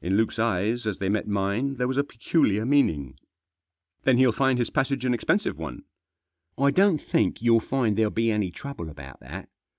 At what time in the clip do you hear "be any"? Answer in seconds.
8.10-8.50